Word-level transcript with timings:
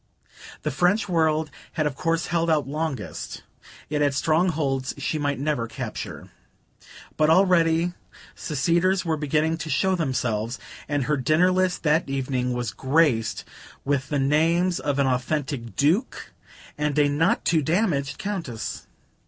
The 0.63 0.71
French 0.71 1.07
world 1.07 1.51
had 1.73 1.85
of 1.85 1.93
course 1.93 2.25
held 2.25 2.49
out 2.49 2.67
longest; 2.67 3.43
it 3.87 4.01
had 4.01 4.15
strongholds 4.15 4.95
she 4.97 5.19
might 5.19 5.37
never 5.37 5.67
capture. 5.67 6.29
But 7.17 7.29
already 7.29 7.93
seceders 8.33 9.05
were 9.05 9.15
beginning 9.15 9.57
to 9.57 9.69
show 9.69 9.93
themselves, 9.93 10.57
and 10.89 11.03
her 11.03 11.17
dinner 11.17 11.51
list 11.51 11.83
that 11.83 12.09
evening 12.09 12.51
was 12.51 12.71
graced 12.71 13.43
with 13.85 14.09
the 14.09 14.17
names 14.17 14.79
of 14.79 14.97
an 14.97 15.05
authentic 15.05 15.75
Duke 15.75 16.31
and 16.79 16.97
a 16.97 17.07
not 17.07 17.45
too 17.45 17.61
damaged 17.61 18.17
Countess. 18.17 18.87